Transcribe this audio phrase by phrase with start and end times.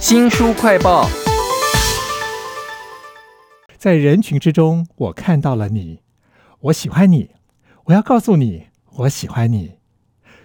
[0.00, 1.08] 新书快报，
[3.76, 6.00] 在人群之中，我看到了你，
[6.60, 7.30] 我喜欢你，
[7.86, 9.77] 我要告诉你，我喜欢你。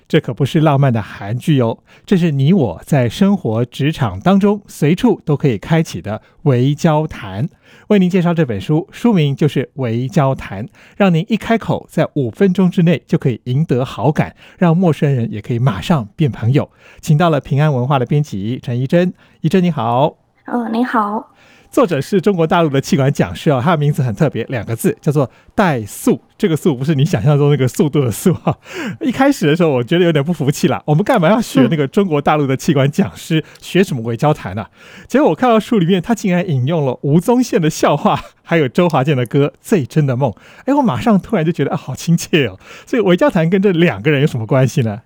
[0.08, 7.50] 这可不是浪漫的韩剧哦，这是你我在生活、职场当中随处都可以开启的微交谈。
[7.88, 10.66] 为您介绍这本书，书名就是《微交谈》，
[10.96, 16.70] 让您一开口，在五分钟之内就可以赢得好感，让陌生人也可以马上变朋友。
[17.02, 20.18] 请到了平安文化的编辑陈怡珍，怡珍你好。
[20.46, 21.33] 嗯，你好。
[21.74, 26.22] 作者是中国大陆的气管讲师啊，他的名字很特别，两个字叫做戴素。
[26.38, 28.56] 这个“速”不是你想象中那个速度的“速”哈。
[29.02, 30.84] 一开始的时候，我觉得有点不服气了。
[30.86, 33.44] 我们干嘛要学那个中国大陆的气管讲师？
[33.60, 34.68] 学什么微交谈呢？
[35.08, 40.30] 结果我看到书里面，他竟然引用了吴宗宪的笑话，还有周华健的歌《最真的梦》。
[40.66, 42.60] 哎，我马上突然就觉得啊，好亲切哦。
[42.86, 45.02] 所以韦交谈跟这两个人有什么关系呢？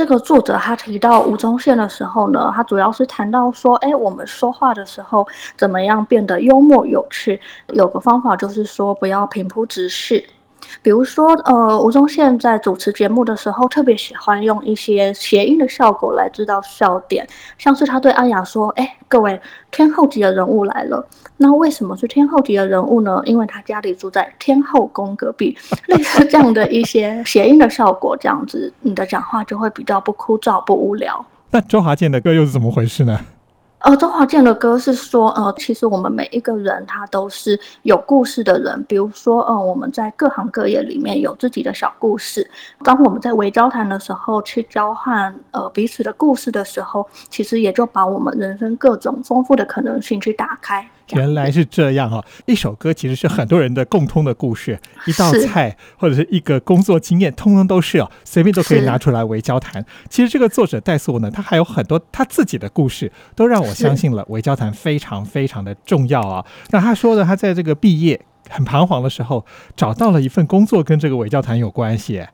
[0.00, 5.28] 这个作者他提到吴宗宪的时候呢，他主要是谈到说，哎，我们说话的时候
[5.58, 7.38] 怎么样变得幽默有趣？
[7.74, 10.26] 有个方法就是说，不要平铺直叙。
[10.82, 17.26] 比如说，呃，吴宗宪在主持节目的时候，特别喜欢用一些谐音的效果来制造笑点，
[17.58, 23.22] 像是他对阿雅说：“哎，各位天后级的人物来了。”那为什么是天后级的人物呢？
[23.24, 31.24] 因为他家里住在天后宫隔壁，类似这样的一些谐音的效果，这样子你的讲话就会比较不枯燥、不无聊。
[31.50, 33.18] 那周华健的歌又是怎么回事呢？
[33.80, 38.84] 呃，周华健的歌是说，呃，其实我们每一个人他都是有故事的人。
[38.84, 42.48] 比如说，呃，我们在各行各业里面有自己的小故事。
[42.84, 50.86] 当我们在微交谈的时候，去交换呃彼此的故事的时候，其实也就把我们人生各种丰富的可能性去打开。
[51.16, 52.24] 原来是这样哈！
[52.46, 59.84] 一首歌其实是很多人的共通的故事， 一道菜或者是一个工作经验，通通都是哦，随便都可以拿出来为交谈。
[60.08, 66.44] 其实这个作者戴素呢，他还有很多他自己的故事，都让我相信了为交谈非常非常的重要啊。
[66.70, 69.44] 那他说的，他在这个毕业很彷徨的时候，
[69.76, 72.24] 找到了一份工作，跟这个伪交谈有关系。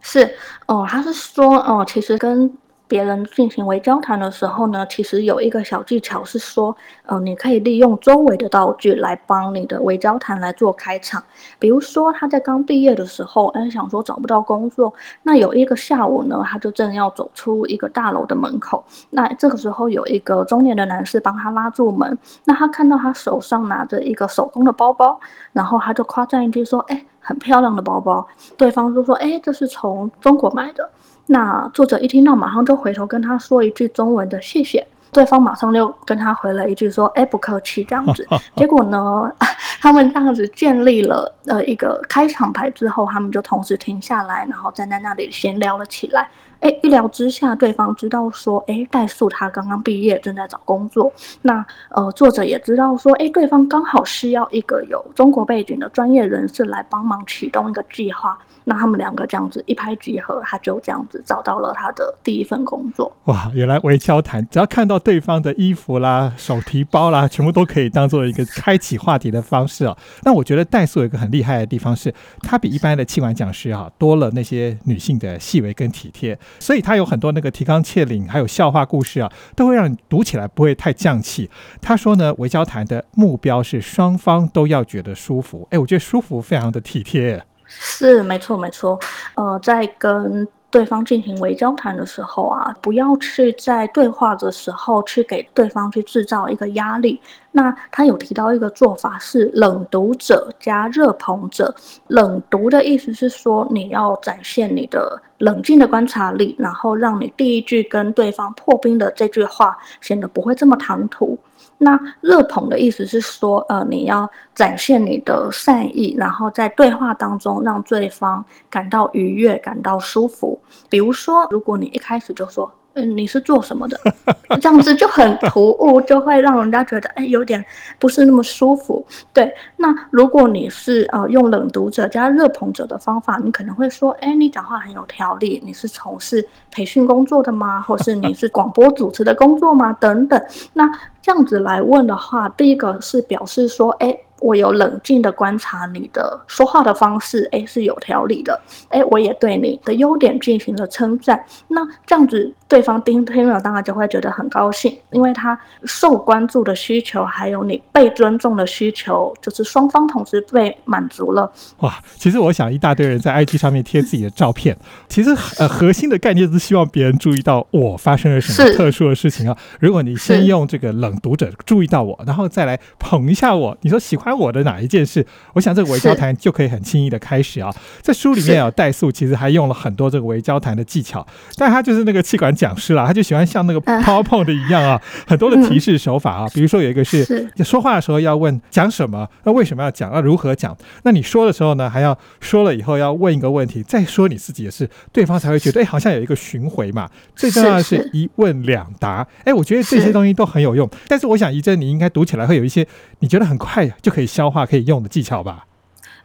[0.00, 0.34] 是
[0.66, 2.52] 哦，他是说哦，其实跟。
[2.90, 11.22] 别人进行为交谈的时候呢，其实有一个小技巧是说，呃，你可以利用周围的道具来帮你的微交谈来做开场。
[11.60, 14.92] 比如说他在刚毕业的时候，哎，想说找不到工作，
[15.22, 25.20] 那有一个下午呢，他就正要走出一个大楼的门口，那这个时候有一个中年的男士帮他拉住门，那他看到他手上拿着一个手工的包包，
[25.52, 28.26] 然后他就夸赞一句说，哎，很漂亮的包包。
[28.56, 30.90] 对方就说，哎，这是从中国买的。
[31.32, 38.26] 那作者一听到，马上就回头跟他说一句中文的谢谢，对方马上就跟他回了一句说：“哎，不客气。”这样子，
[38.56, 39.30] 结果呢，
[39.80, 46.28] 他们这样子建立了呃一个开场白之后，他们就同时停下来，然后站在那里闲聊了起来。
[46.58, 51.12] 哎，一聊之下，对方知道说，哎，代数他刚刚毕业，正在找工作。
[51.42, 58.36] 那呃，作者也知道说，哎，对方刚好需要一个有中国背景的专业人士来帮忙启动一个计划。
[58.64, 63.14] 那他们两个这样子一拍即合，他就这样子找到了他的第一份工作。
[63.24, 69.96] 哇，原来微交谈，只要看到对方的衣服啦、手提包啦，全部都可以当做一个开启话题的方式哦。
[70.22, 72.12] 那我觉得代素有一个很厉害的地方是，
[72.42, 81.50] 他比一般的气管讲师啊多了那些女性的细微跟体贴，所以他有很多那个提纲挈领，还有笑话故事啊，都会让你读起来不会太降气。
[81.80, 85.66] 他说呢，微交谈的目标是双方都要觉得舒服。
[85.70, 87.42] 哎，我觉得舒服非常的体贴。
[87.72, 88.98] 是没错没错，
[89.34, 97.20] 呃，在跟对方进行微交谈的时候啊，不要去在对话的时候去给对方去制造一个压力。
[97.50, 101.74] 那他有提到一个做法是冷读者加热捧者。
[102.06, 111.36] 冷读的意思是说，你要展现你的冷静的观察力，然后让你第一句跟对方破冰的这句话显得不会这么唐突。
[111.82, 120.60] 那热捧的意思是说，呃，你要展现你的善意，然后在对话当中让对方感到愉悦、感到舒服。
[120.90, 122.70] 比如说，如果你一开始就说。
[122.94, 123.98] 嗯，你是做什么的？
[124.60, 127.64] 这样子就很突兀，就会让人家觉得哎，有点
[127.98, 129.06] 不是那么舒服。
[129.32, 137.80] 对，那如果你是呃用冷读者加热捧者的方法，你可能会说，哎，你讲话很有条理，你是从事培训工作的吗？
[137.80, 139.92] 或是你是广播主持的工作吗？
[140.00, 140.42] 等等。
[140.72, 140.90] 那
[141.22, 144.18] 这样子来问的话，第一个是表示说，哎。
[144.40, 151.44] 我有冷静的观察你的说话的方式，哎，是有条理的，哎，我也对你的优点进行了称赞。
[151.68, 161.52] 那这样子，对方听听了当然就会觉得很高兴，因为他受关注的需求，还有你被尊重的需求，就是双方同时被满足了。
[161.78, 164.76] 哇，其实我想一大堆人在 IG 上面贴自己的照片，
[165.08, 169.56] 其实呃核心的概念是希望别人注意到我发生了什么特殊的事情啊。
[169.78, 175.24] 如果你先用这个冷读者注意到我，然后再来捧一下我，你说喜欢我的哪一件事？
[175.54, 177.74] 我想这个微交谈就可以很轻易的开始啊。
[178.00, 186.48] 在书里面啊，代数其实还用了很多这个微交谈的技巧，但他就是那个气管讲师啦，他就喜欢像那个 PowerPoint 一样啊， 很多的提示手法啊。
[186.54, 190.76] 比如说有一个是说话的时候要问讲什么，那为什么要讲，那如何讲？
[191.02, 197.08] 那你说的时候呢，还要说了以后要问一个问题，再说你自己的事，对方才会觉得哎，好像有一个巡回嘛。
[197.34, 200.88] 最重要的是一问两答，哎，我觉得这些东西都很有用。
[201.08, 202.86] 但是我想一真，你应该读起来会有一些
[203.20, 205.64] 你觉得很快就可以可以消化、可以用的技巧吧。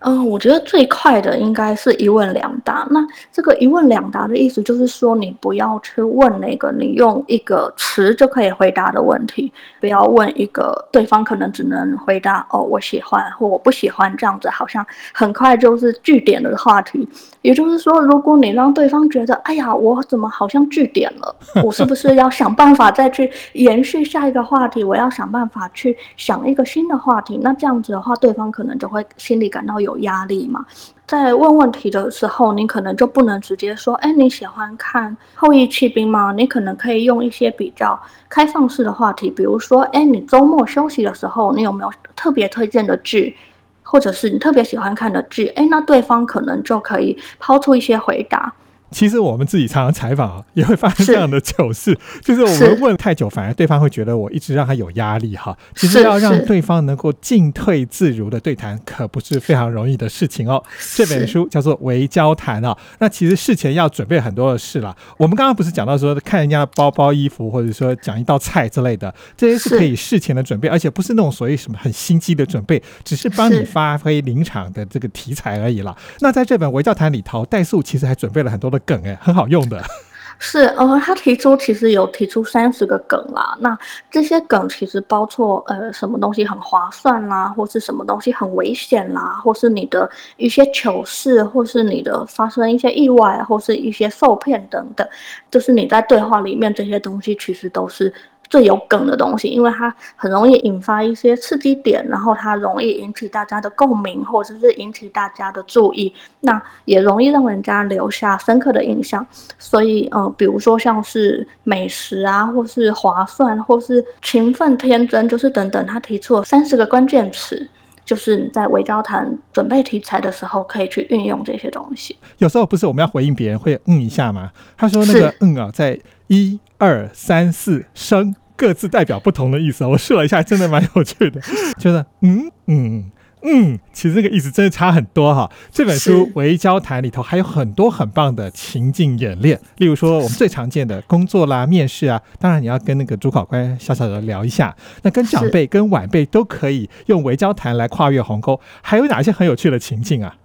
[0.08, 2.88] 嗯，我觉得最快的应该是一问两答。
[2.92, 17.10] 那这个一问两答的意思就是说，你不要去问那个你用一个词就可以回答的问题，不要问一个对方可能只能回答哦我喜欢或我不喜欢这样子，好像很快就是句点的话题。
[17.42, 24.84] 也就是说，如果你让对方觉得哎呀我怎么好像句点了，我是不是要想办法再去延续下一个话题？
[24.84, 27.40] 我要想办法去想一个新的话题。
[27.42, 29.95] 那这样子的话，对方可能就会心里感到有。
[30.00, 30.66] 压力嘛，
[31.06, 38.00] 在问问题的时候，你可能就不能直接说：“哎，你喜欢看《后裔弃兵》吗？”你可能可以用一些比较
[38.30, 43.36] 开放式的话题，比如说：“哎，你周末休息的时候，你有没有特别推荐的剧，
[43.84, 48.54] 或者是你特别喜欢看的剧？”哎，那对方可能就可以抛出一些回答。
[48.96, 55.54] 其实我们自己常常采访啊，也会发生这样的糗事，就是我们问太久，反而对方会觉得我一直让他有压力哈。
[55.76, 60.64] 其实要让对方能够进退自如的对谈，可不是非常容易的事情哦。
[60.96, 64.96] 这本书叫做《微交谈》啊，那其实事前要准备很多的事啦。
[65.18, 75.94] 我们刚刚不是讲到说看人家的包包、衣服，或者说讲一道菜之类的，这些是可以事前的准备，而且不是那种所谓什么很心机的准备，只是帮你发挥临场的这个题材而已啦。
[76.22, 78.80] 那在这本《微交谈》里头，代素其实还准备了很多的。
[78.86, 79.82] 梗哎，很好用的。
[80.38, 83.58] 是呃，他提出其实有提出三十个梗啦。
[83.62, 83.76] 那
[84.12, 95.08] 这些梗其实包括呃，什么东西很划算啦，或是什么东西很危险啦，或是你的一些糗事，或是你的发生一些意外，或是一些受骗等等，
[95.50, 98.14] 就是你在对话里面这些东西其实都是。
[98.50, 109.26] 最有梗的东西，因为它很容易引发一些刺激点，然后它容易引起大家的共鸣，或者是引起大家的注意，那也容易让人家留下深刻的印象。
[109.58, 117.68] 所以，呃，比如说像是美食啊，或是划算，或是勤奋、天真，就是等等，他提出了三十个关键词，
[118.06, 122.16] 就是你在微交谈准备题材的时候可以去运用这些东西。
[122.38, 124.52] 有时候不是我们要回应别人会嗯一下吗？
[124.78, 126.60] 他说那个嗯啊，在一。
[126.78, 131.40] 二三四声各自代表不同的意思， 我试了一下，真的蛮有趣的。
[131.80, 133.12] 觉 得嗯嗯
[133.44, 135.50] 嗯，其实这个意思真的差很多哈。
[135.72, 144.76] 这本书《围交谈》里头还有很多很棒的情境演练，例如说我们最常见的工作啦、面试啊，当然你要跟那个主考官小小的聊一下。
[145.04, 148.60] 那跟长辈、跟晚辈都可以用围交谈来跨越鸿沟。
[148.82, 150.36] 还有哪些很有趣的情境啊？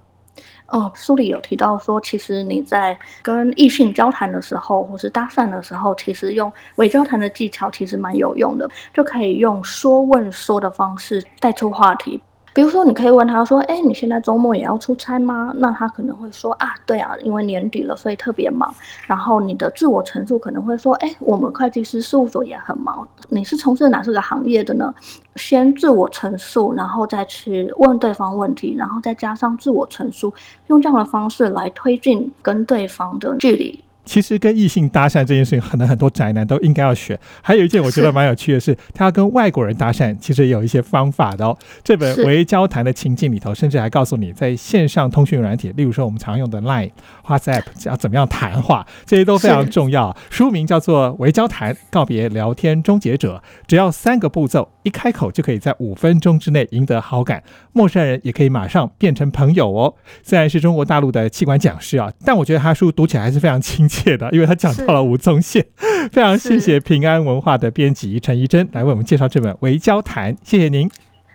[0.71, 12.21] 哦，书里有提到说，其实你在跟异性交谈的时候，或是搭讪的时候，其实用伪交谈的技巧其实蛮有用的，就可以用说问说的方式带出话题。
[12.53, 18.75] 比如说，你可以问他说：“哎，你现在周末也要出差吗？”那他可能会说：“啊，对啊，因为年底了，所以特别忙。”
[19.07, 23.07] 然后你的自我陈述可能会说：“哎，我们会计师事务所也很忙。
[23.29, 24.93] 你是从事哪这个行业的呢？”
[25.37, 30.35] 先自我陈述，然后再去问对方问题，然后再加上自我陈述，
[30.67, 33.83] 用这样的方式来推进跟对方的距离。
[34.05, 37.19] 其实跟异性搭讪这件事情，可能很多宅男都应该要学。
[37.43, 41.57] 还有一件我觉得蛮有趣的是，他要跟外国人搭讪，其实有一些方法的哦。
[41.85, 46.91] 这本微交谈的情境里头，甚至还告诉你，在线上通讯软体，例如说我们常用的 Line、
[47.27, 50.17] WhatsApp，要怎么样谈话，这些都非常重要。
[50.31, 59.95] 书名叫做《微交谈：告别聊天终结者》，只要三个步骤，一开口就可以在五分钟之内赢得好感，陌生人也可以马上变成朋友哦。
[60.23, 64.17] 虽然是中国大陆的器官讲师啊，但我觉得他书读起来还是非常亲切。
[64.17, 65.65] 的，因为他讲到了吴宗宪，
[66.11, 70.91] 非常谢谢平安文化的编辑陈怡珍来为我们介绍这本《微交谈》，谢谢您，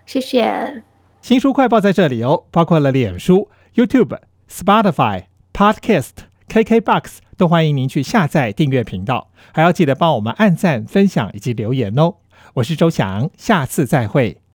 [0.06, 0.84] 谢谢。
[1.22, 4.18] 新书快报在这里哦，包括了脸书、YouTube、
[4.50, 5.24] Spotify、
[5.54, 6.12] Podcast、
[6.50, 12.16] KKBox，都欢迎您去下载订阅频道，还要记得帮我们按赞、分享以及留言哦。
[12.56, 14.38] 我是周翔，下次再会。